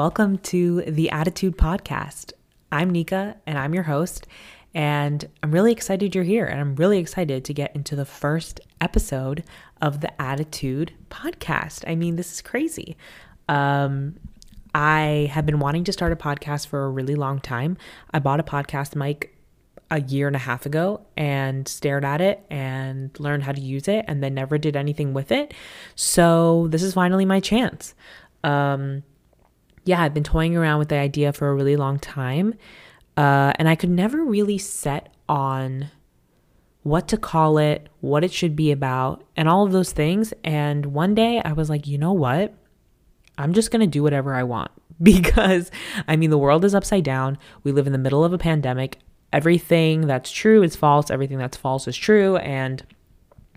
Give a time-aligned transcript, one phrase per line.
[0.00, 2.32] welcome to the Attitude Podcast.
[2.72, 4.26] I'm Nika and I'm your host,
[4.72, 6.46] and I'm really excited you're here.
[6.46, 9.44] And I'm really excited to get into the first episode
[9.82, 11.84] of the Attitude Podcast.
[11.86, 12.96] I mean, this is crazy.
[13.46, 14.18] Um,
[14.74, 17.76] I have been wanting to start a podcast for a really long time.
[18.10, 19.36] I bought a podcast mic
[19.90, 23.86] a year and a half ago and stared at it and learned how to use
[23.86, 25.52] it and then never did anything with it.
[25.94, 27.94] So this is finally my chance.
[28.42, 29.02] Um,
[29.84, 32.54] yeah, I've been toying around with the idea for a really long time.
[33.16, 35.90] Uh, and I could never really set on
[36.82, 40.32] what to call it, what it should be about, and all of those things.
[40.44, 42.54] And one day I was like, you know what?
[43.36, 44.70] I'm just going to do whatever I want
[45.02, 45.70] because
[46.08, 47.38] I mean, the world is upside down.
[47.64, 48.98] We live in the middle of a pandemic.
[49.32, 52.36] Everything that's true is false, everything that's false is true.
[52.38, 52.82] And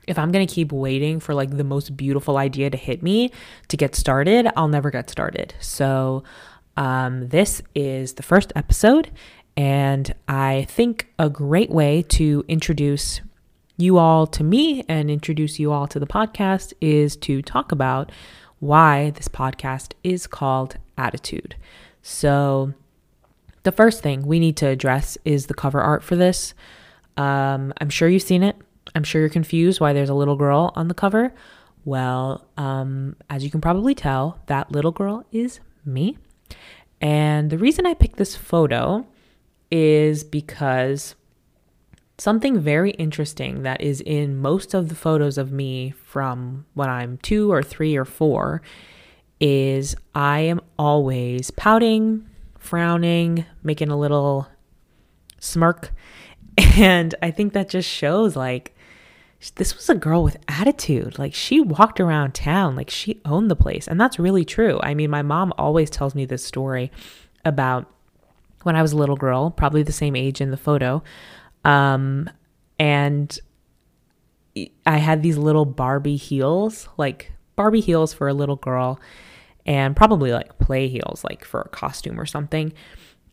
[0.07, 3.31] if I'm going to keep waiting for like the most beautiful idea to hit me
[3.69, 5.53] to get started, I'll never get started.
[5.59, 6.23] So,
[6.75, 9.11] um, this is the first episode,
[9.55, 13.21] and I think a great way to introduce
[13.77, 18.11] you all to me and introduce you all to the podcast is to talk about
[18.59, 21.55] why this podcast is called Attitude.
[22.01, 22.73] So,
[23.63, 26.53] the first thing we need to address is the cover art for this.
[27.17, 28.55] Um, I'm sure you've seen it.
[28.95, 31.33] I'm sure you're confused why there's a little girl on the cover.
[31.85, 36.17] Well, um, as you can probably tell, that little girl is me.
[37.01, 39.05] And the reason I picked this photo
[39.69, 41.15] is because
[42.17, 47.17] something very interesting that is in most of the photos of me from when I'm
[47.17, 48.61] two or three or four
[49.39, 54.47] is I am always pouting, frowning, making a little
[55.39, 55.91] smirk.
[56.77, 58.72] And I think that just shows like
[59.51, 61.19] this was a girl with attitude.
[61.19, 63.87] Like she walked around town, like she owned the place.
[63.87, 64.79] And that's really true.
[64.83, 66.91] I mean, my mom always tells me this story
[67.45, 67.89] about
[68.63, 71.03] when I was a little girl, probably the same age in the photo.
[71.65, 72.29] Um,
[72.79, 73.37] and
[74.85, 78.99] I had these little Barbie heels, like Barbie heels for a little girl,
[79.65, 82.73] and probably like play heels, like for a costume or something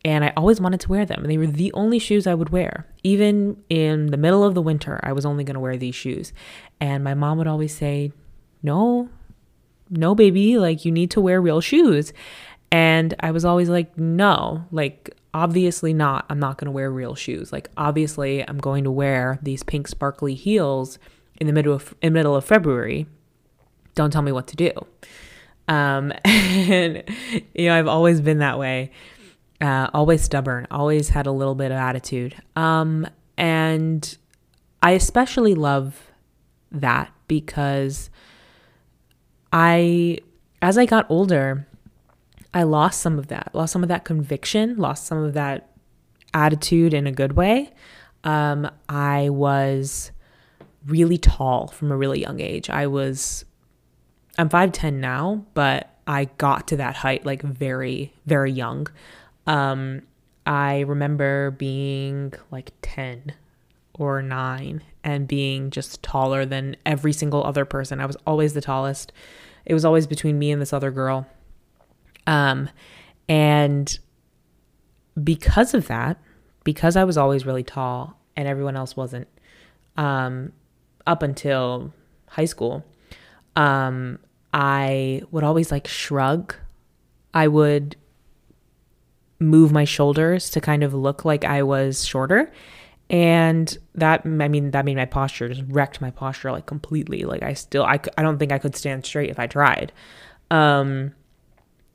[0.03, 1.23] and I always wanted to wear them.
[1.25, 2.87] They were the only shoes I would wear.
[3.03, 6.33] Even in the middle of the winter, I was only going to wear these shoes.
[6.79, 8.11] And my mom would always say,
[8.63, 9.09] No,
[9.89, 12.13] no, baby, like you need to wear real shoes.
[12.71, 16.25] And I was always like, No, like obviously not.
[16.29, 17.51] I'm not going to wear real shoes.
[17.51, 20.97] Like obviously, I'm going to wear these pink sparkly heels
[21.39, 23.05] in the middle of, in middle of February.
[23.93, 24.71] Don't tell me what to do.
[25.67, 27.03] Um, and,
[27.53, 28.91] you know, I've always been that way
[29.61, 32.35] uh, always stubborn, always had a little bit of attitude.
[32.55, 33.07] Um,
[33.37, 34.17] and
[34.81, 36.11] I especially love
[36.71, 38.09] that because
[39.53, 40.17] I,
[40.61, 41.67] as I got older,
[42.53, 45.69] I lost some of that, lost some of that conviction, lost some of that
[46.33, 47.71] attitude in a good way.
[48.23, 50.11] Um, I was
[50.85, 52.69] really tall from a really young age.
[52.69, 53.45] I was,
[54.37, 58.87] I'm 5'10 now, but I got to that height like very, very young.
[59.47, 60.03] Um,
[60.45, 63.33] I remember being like 10
[63.93, 67.99] or 9 and being just taller than every single other person.
[67.99, 69.11] I was always the tallest.
[69.65, 71.27] It was always between me and this other girl.
[72.27, 72.69] Um,
[73.27, 73.97] and
[75.21, 76.17] because of that,
[76.63, 79.27] because I was always really tall and everyone else wasn't,
[79.97, 80.53] um,
[81.05, 81.93] up until
[82.27, 82.83] high school,
[83.55, 84.19] um,
[84.53, 86.55] I would always like shrug.
[87.33, 87.95] I would
[89.41, 92.51] move my shoulders to kind of look like I was shorter.
[93.09, 97.23] And that, I mean, that made my posture just wrecked my posture like completely.
[97.23, 99.91] Like I still, I, I don't think I could stand straight if I tried.
[100.49, 101.13] Um,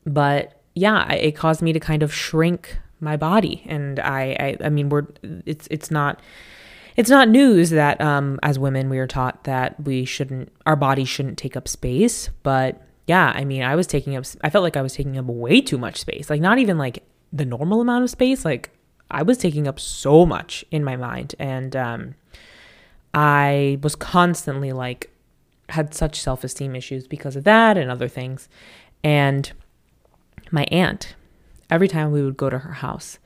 [0.04, 3.62] but yeah, it caused me to kind of shrink my body.
[3.66, 5.06] And I, I, I mean, we're,
[5.46, 6.20] it's, it's not,
[6.96, 11.08] it's not news that um, as women we are taught that we shouldn't, our bodies
[11.08, 12.28] shouldn't take up space.
[12.42, 15.26] But yeah, I mean, I was taking up, I felt like I was taking up
[15.26, 16.28] way too much space.
[16.28, 17.05] Like not even like
[17.36, 18.44] the normal amount of space.
[18.44, 18.70] Like
[19.10, 21.34] I was taking up so much in my mind.
[21.38, 22.14] And um,
[23.14, 25.10] I was constantly like,
[25.68, 28.48] had such self esteem issues because of that and other things.
[29.02, 29.50] And
[30.50, 31.14] my aunt,
[31.70, 33.18] every time we would go to her house,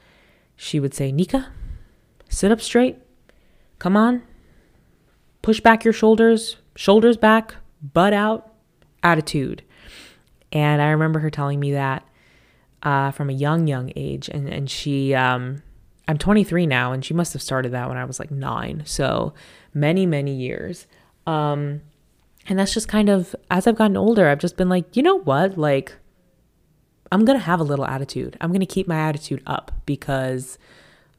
[0.57, 1.49] she would say, Nika,
[2.29, 2.99] sit up straight.
[3.79, 4.23] Come on.
[5.43, 8.53] Push back your shoulders, shoulders back, butt out,
[9.03, 9.63] attitude.
[10.53, 12.07] And I remember her telling me that
[12.83, 14.29] uh, from a young, young age.
[14.29, 15.63] And, and she, um,
[16.09, 18.83] I'm 23 now, and she must have started that when I was like nine.
[18.87, 19.35] So
[19.75, 20.87] many, many years.
[21.27, 21.83] Um,
[22.49, 25.21] and that's just kind of, as I've gotten older, I've just been like, you know
[25.21, 25.57] what?
[25.57, 25.95] Like,
[27.13, 28.37] I'm going to have a little attitude.
[28.41, 30.59] I'm going to keep my attitude up because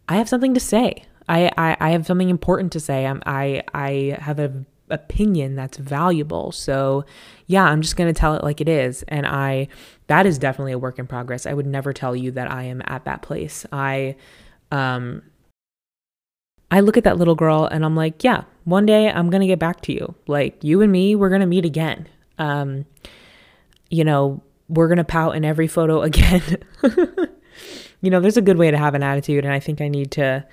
[0.08, 1.06] I have something to say.
[1.30, 3.06] I, I, I have something important to say.
[3.06, 6.52] I'm, I, I have an opinion that's valuable.
[6.52, 7.06] So,
[7.48, 9.04] yeah, I'm just going to tell it like it is.
[9.08, 9.68] And I,
[10.08, 11.46] that is definitely a work in progress.
[11.46, 13.66] I would never tell you that I am at that place.
[13.72, 14.16] I,
[14.72, 15.24] um,
[16.70, 19.48] I look at that little girl and I'm like, yeah, one day I'm going to
[19.48, 20.16] get back to you.
[20.28, 22.08] Like, you and me, we're going to meet again.
[22.38, 22.86] Um,
[23.90, 26.58] you know, we're going to pout in every photo again.
[28.02, 29.44] you know, there's a good way to have an attitude.
[29.44, 30.46] And I think I need to,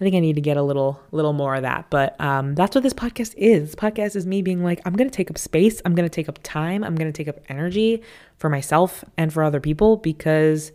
[0.00, 1.90] I think I need to get a little, little more of that.
[1.90, 3.70] But um, that's what this podcast is.
[3.70, 5.82] This podcast is me being like, I'm to take up space.
[5.84, 6.82] I'm to take up time.
[6.82, 8.02] I'm to take up energy
[8.38, 10.72] for myself and for other people because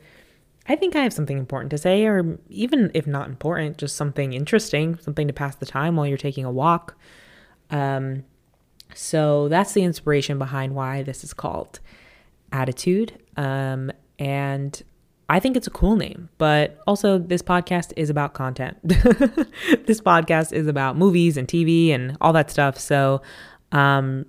[0.68, 4.33] I think I have something important to say, or even if not important, just something
[4.33, 6.95] interesting, something to pass the time while you're taking a walk.
[7.72, 8.25] Um,
[8.94, 11.80] so that's the inspiration behind why this is called
[12.51, 13.19] Attitude.
[13.38, 14.83] Um, and
[15.27, 18.77] I think it's a cool name, but also this podcast is about content.
[18.83, 22.77] this podcast is about movies and TV and all that stuff.
[22.77, 23.22] So
[23.72, 24.27] um,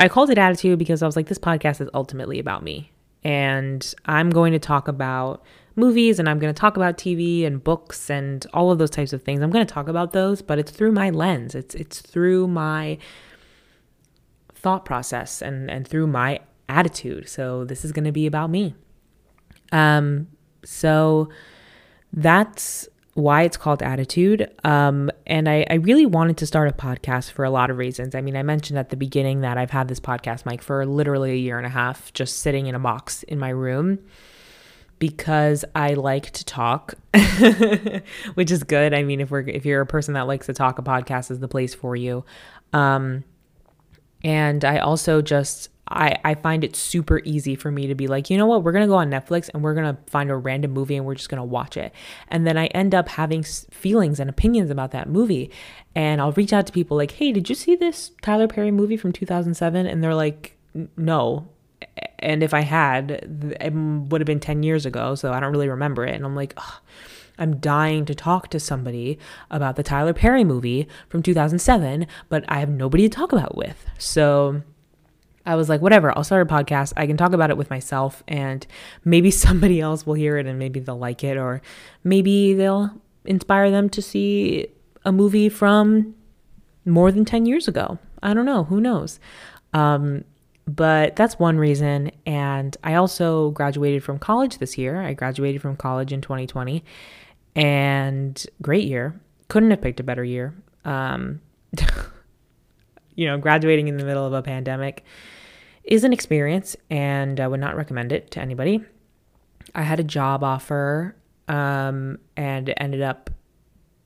[0.00, 2.90] I called it Attitude because I was like, this podcast is ultimately about me.
[3.22, 5.44] And I'm going to talk about
[5.76, 9.12] movies and I'm going to talk about TV and books and all of those types
[9.12, 9.42] of things.
[9.42, 11.54] I'm going to talk about those, but it's through my lens.
[11.54, 12.98] It's it's through my
[14.54, 17.28] thought process and and through my attitude.
[17.28, 18.74] So this is going to be about me.
[19.72, 20.28] Um
[20.64, 21.28] so
[22.12, 24.50] that's why it's called attitude.
[24.64, 28.14] Um, and I, I really wanted to start a podcast for a lot of reasons.
[28.14, 31.32] I mean, I mentioned at the beginning that I've had this podcast mic for literally
[31.32, 33.98] a year and a half, just sitting in a box in my room
[34.98, 36.94] because I like to talk,
[38.34, 38.94] which is good.
[38.94, 41.40] I mean, if we're if you're a person that likes to talk, a podcast is
[41.40, 42.24] the place for you.
[42.72, 43.24] Um,
[44.22, 48.30] and I also just I, I find it super easy for me to be like,
[48.30, 50.96] you know what, we're gonna go on Netflix and we're gonna find a random movie
[50.96, 51.92] and we're just gonna watch it.
[52.28, 55.50] And then I end up having feelings and opinions about that movie.
[55.94, 58.96] And I'll reach out to people like, hey, did you see this Tyler Perry movie
[58.96, 59.86] from 2007?
[59.86, 60.56] And they're like,
[60.96, 61.48] no
[62.18, 63.10] and if I had,
[63.60, 66.14] it would have been 10 years ago, so I don't really remember it.
[66.14, 66.58] And I'm like,
[67.38, 69.18] I'm dying to talk to somebody
[69.50, 73.86] about the Tyler Perry movie from 2007, but I have nobody to talk about with.
[73.98, 74.62] So
[75.50, 76.92] I was like, whatever, I'll start a podcast.
[76.96, 78.64] I can talk about it with myself, and
[79.04, 81.60] maybe somebody else will hear it and maybe they'll like it, or
[82.04, 82.90] maybe they'll
[83.24, 84.68] inspire them to see
[85.04, 86.14] a movie from
[86.84, 87.98] more than 10 years ago.
[88.22, 88.62] I don't know.
[88.64, 89.18] Who knows?
[89.72, 90.24] Um,
[90.66, 92.12] but that's one reason.
[92.26, 95.02] And I also graduated from college this year.
[95.02, 96.84] I graduated from college in 2020
[97.56, 99.20] and great year.
[99.48, 100.54] Couldn't have picked a better year.
[100.84, 101.40] Um,
[103.16, 105.04] you know, graduating in the middle of a pandemic
[105.90, 108.82] is an experience and I would not recommend it to anybody.
[109.74, 111.16] I had a job offer
[111.48, 113.28] um, and it ended up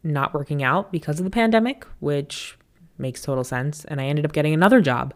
[0.02, 2.58] not working out because of the pandemic, which
[2.98, 3.84] makes total sense.
[3.84, 5.14] And I ended up getting another job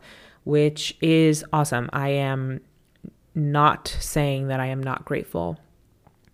[0.49, 1.91] which is awesome.
[1.93, 2.63] I am
[3.35, 5.59] not saying that I am not grateful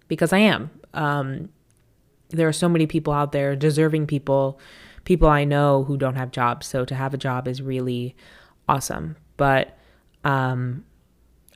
[0.06, 0.70] because I am.
[0.92, 1.48] Um,
[2.28, 4.60] there are so many people out there, deserving people,
[5.05, 6.69] people I know who don't have jobs.
[6.69, 8.14] So to have a job is really
[8.69, 9.17] awesome.
[9.36, 9.76] But
[10.24, 10.84] um,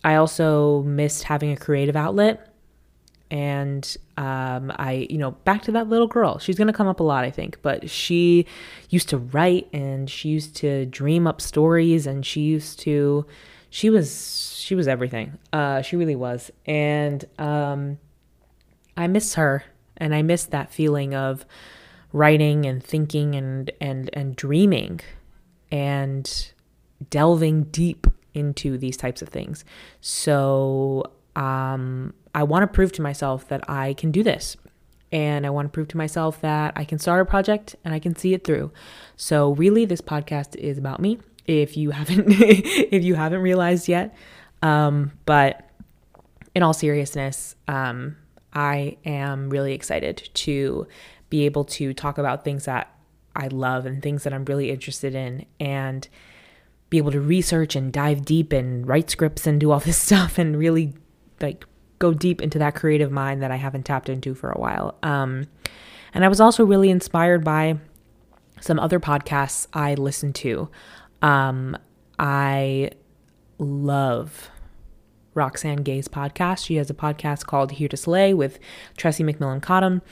[0.04, 2.44] I also missed having a creative outlet
[3.30, 6.38] and um, I, you know, back to that little girl.
[6.38, 8.46] She's gonna come up a lot, I think, but she
[8.88, 13.26] used to write and she used to dream up stories and she used to,
[13.70, 15.38] she was, she was everything.
[15.52, 17.98] Uh, she really was, and um,
[18.98, 19.64] I miss her,
[19.96, 21.46] and I miss that feeling of
[22.12, 25.00] writing and thinking and and and dreaming,
[25.70, 26.52] and
[27.08, 29.64] delving deep into these types of things.
[30.00, 34.56] So um, I want to prove to myself that I can do this.
[35.10, 37.98] And I want to prove to myself that I can start a project and I
[37.98, 38.70] can see it through.
[39.16, 44.14] So really this podcast is about me if you haven't if you haven't realized yet.
[44.62, 45.70] Um, but
[46.54, 48.16] in all seriousness, um,
[48.52, 50.86] I am really excited to
[51.30, 52.92] be able to talk about things that
[53.36, 56.08] I love and things that I'm really interested in and
[56.90, 60.38] be able to research and dive deep and write scripts and do all this stuff
[60.38, 60.94] and really
[61.40, 61.64] like
[61.98, 64.96] go deep into that creative mind that I haven't tapped into for a while.
[65.02, 65.46] Um,
[66.14, 67.78] and I was also really inspired by
[68.60, 70.68] some other podcasts I listen to.
[71.22, 71.76] Um,
[72.18, 72.90] I
[73.58, 74.50] love
[75.34, 76.64] Roxane Gay's podcast.
[76.64, 78.58] She has a podcast called Here to Slay with
[78.96, 80.02] Tressie McMillan Cottom.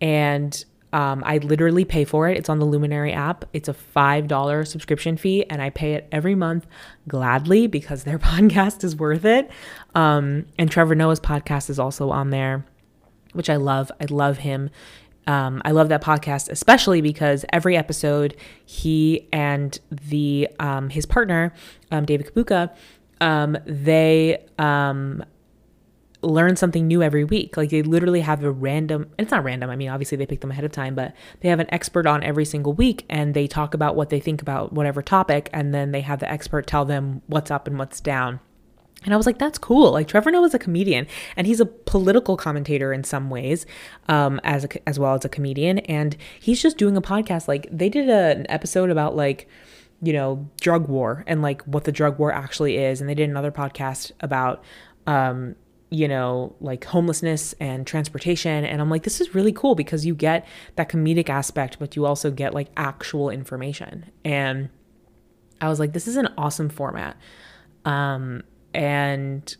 [0.00, 2.36] And Um, I literally pay for it.
[2.36, 3.44] It's on the Luminary app.
[3.52, 6.66] It's a $5 subscription fee, and I pay it every month
[7.08, 9.50] gladly because their podcast is worth it.
[9.94, 12.66] Um, and Trevor Noah's podcast is also on there,
[13.32, 13.90] which I love.
[14.00, 14.70] I love him.
[15.26, 21.54] Um, I love that podcast, especially because every episode, he and the um, his partner,
[21.90, 22.74] um, David Kibuuka,
[23.20, 24.44] um, they
[26.22, 27.56] learn something new every week.
[27.56, 29.70] Like they literally have a random, it's not random.
[29.70, 32.22] I mean, obviously they pick them ahead of time, but they have an expert on
[32.22, 35.50] every single week and they talk about what they think about whatever topic.
[35.52, 38.40] And then they have the expert tell them what's up and what's down.
[39.04, 39.90] And I was like, that's cool.
[39.90, 43.66] Like Trevor Noah is a comedian and he's a political commentator in some ways,
[44.08, 45.80] um, as a, as well as a comedian.
[45.80, 47.48] And he's just doing a podcast.
[47.48, 49.48] Like they did a, an episode about like,
[50.00, 53.00] you know, drug war and like what the drug war actually is.
[53.00, 54.62] And they did another podcast about,
[55.08, 55.56] um,
[55.92, 58.64] you know, like homelessness and transportation.
[58.64, 60.46] And I'm like, this is really cool because you get
[60.76, 64.10] that comedic aspect, but you also get like actual information.
[64.24, 64.70] And
[65.60, 67.18] I was like, this is an awesome format.
[67.84, 69.54] Um, and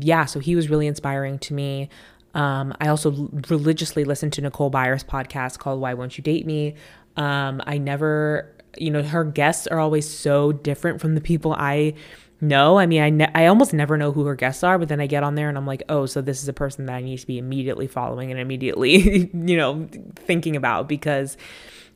[0.00, 1.90] yeah, so he was really inspiring to me.
[2.34, 6.74] Um, I also religiously listened to Nicole Byer's podcast called Why Won't You Date Me?
[7.18, 11.94] Um, I never, you know, her guests are always so different from the people I
[12.40, 12.78] know.
[12.78, 15.06] I mean, I, ne- I almost never know who her guests are, but then I
[15.06, 17.18] get on there and I'm like, oh, so this is a person that I need
[17.18, 21.36] to be immediately following and immediately, you know, thinking about because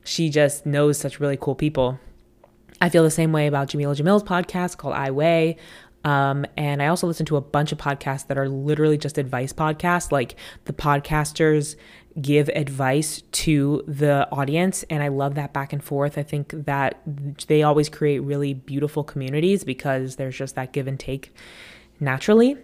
[0.03, 1.99] she just knows such really cool people.
[2.81, 5.57] I feel the same way about Jamila Jamil's podcast called I Weigh.
[6.03, 9.53] Um, and I also listen to a bunch of podcasts that are literally just advice
[9.53, 10.11] podcasts.
[10.11, 11.75] Like the podcasters
[12.19, 16.17] give advice to the audience and I love that back and forth.
[16.17, 17.01] I think that
[17.47, 21.33] they always create really beautiful communities because there's just that give and take
[21.99, 22.57] naturally.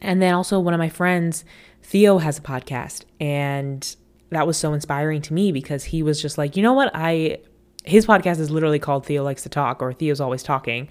[0.00, 1.44] And then also one of my friends,
[1.82, 3.96] Theo has a podcast and
[4.30, 6.92] that was so inspiring to me because he was just like, "You know what?
[6.94, 7.38] I
[7.84, 10.88] his podcast is literally called Theo likes to talk or Theo's always talking."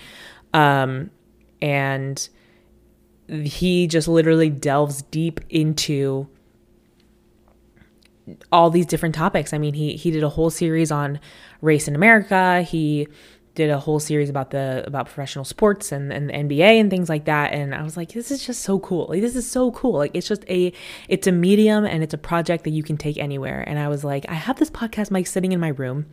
[0.53, 1.11] Um
[1.61, 2.27] and
[3.29, 6.27] he just literally delves deep into
[8.51, 9.53] all these different topics.
[9.53, 11.19] I mean, he he did a whole series on
[11.61, 12.61] race in America.
[12.61, 13.07] He
[13.55, 17.09] did a whole series about the about professional sports and, and the NBA and things
[17.09, 17.51] like that.
[17.51, 19.07] And I was like, this is just so cool.
[19.09, 19.97] Like this is so cool.
[19.97, 20.71] Like it's just a
[21.09, 23.63] it's a medium and it's a project that you can take anywhere.
[23.67, 26.05] And I was like, I have this podcast mic sitting in my room.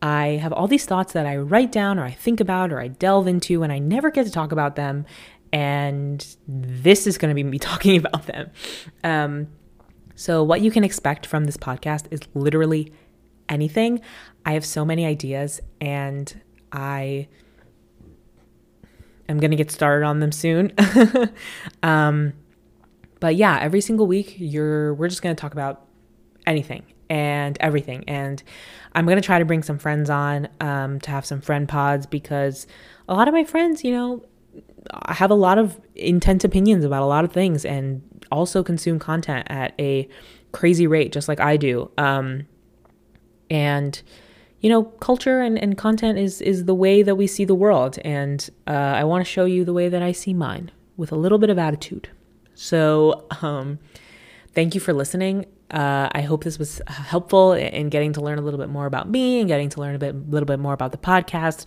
[0.00, 2.88] I have all these thoughts that I write down or I think about or I
[2.88, 5.04] delve into and I never get to talk about them.
[5.52, 8.50] And this is going to be me talking about them.
[9.04, 9.48] Um,
[10.16, 12.92] so, what you can expect from this podcast is literally
[13.48, 14.00] anything.
[14.44, 16.40] I have so many ideas and
[16.72, 17.28] I
[19.28, 20.72] am going to get started on them soon.
[21.82, 22.32] um,
[23.20, 25.84] but yeah, every single week you're we're just going to talk about
[26.46, 28.04] anything and everything.
[28.08, 28.42] And
[28.94, 32.06] I'm going to try to bring some friends on um, to have some friend pods
[32.06, 32.66] because
[33.06, 34.24] a lot of my friends, you know,
[35.08, 39.46] have a lot of intense opinions about a lot of things and also consume content
[39.50, 40.08] at a
[40.52, 41.90] crazy rate, just like I do.
[41.98, 42.46] Um,
[43.50, 44.02] and
[44.60, 47.98] you know, culture and, and content is is the way that we see the world,
[48.04, 51.16] and uh, I want to show you the way that I see mine with a
[51.16, 52.08] little bit of attitude.
[52.54, 53.78] So, um,
[54.54, 55.44] thank you for listening.
[55.70, 59.08] Uh, I hope this was helpful in getting to learn a little bit more about
[59.08, 61.64] me and getting to learn a bit, little bit more about the podcast.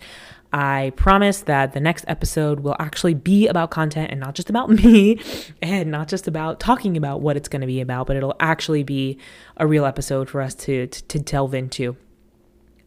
[0.52, 4.70] I promise that the next episode will actually be about content and not just about
[4.84, 5.20] me
[5.62, 8.82] and not just about talking about what it's going to be about, but it'll actually
[8.82, 9.18] be
[9.58, 11.96] a real episode for us to, to, to delve into.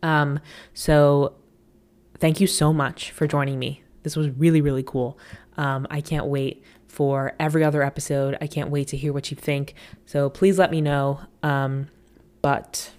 [0.01, 0.39] Um,
[0.73, 1.35] so
[2.17, 3.83] thank you so much for joining me.
[4.01, 5.17] This was really, really cool.
[5.55, 6.63] Um, I can't wait
[6.93, 8.37] for every other episode.
[8.39, 9.73] I can't wait to hear what you think.
[10.05, 11.21] So please let me know.
[11.41, 11.89] Um,
[12.43, 12.91] but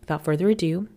[0.00, 0.88] without further ado,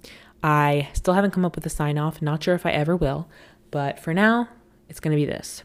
[0.41, 2.19] I still haven't come up with a sign off.
[2.19, 3.29] Not sure if I ever will.
[3.69, 4.49] But for now,
[4.89, 5.63] it's going to be this.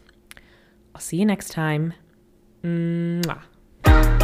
[0.93, 1.93] I'll see you next time.
[2.63, 4.16] Mwah.